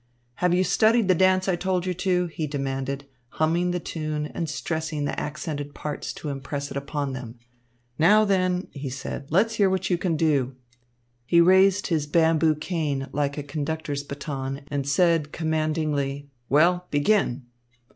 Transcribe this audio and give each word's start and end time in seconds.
"Have 0.37 0.51
you 0.51 0.63
studied 0.63 1.07
the 1.07 1.13
dance 1.13 1.47
I 1.47 1.55
told 1.55 1.85
you 1.85 1.93
to?" 1.93 2.25
he 2.25 2.47
demanded, 2.47 3.05
humming 3.33 3.69
the 3.69 3.79
tune 3.79 4.25
and 4.25 4.49
stressing 4.49 5.05
the 5.05 5.19
accented 5.19 5.75
parts 5.75 6.11
to 6.13 6.29
impress 6.29 6.71
it 6.71 6.75
upon 6.75 7.13
them. 7.13 7.37
"Now 7.99 8.25
then," 8.25 8.67
he 8.71 8.89
said, 8.89 9.27
"let's 9.29 9.53
hear 9.57 9.69
what 9.69 9.91
you 9.91 9.99
can 9.99 10.15
do." 10.17 10.55
He 11.27 11.39
raised 11.39 11.85
his 11.85 12.07
bamboo 12.07 12.55
cane 12.55 13.09
like 13.11 13.37
a 13.37 13.43
conductor's 13.43 14.01
baton 14.01 14.61
and 14.69 14.89
said 14.89 15.31
commandingly, 15.31 16.31
"Well, 16.49 16.87
begin." 16.89 17.45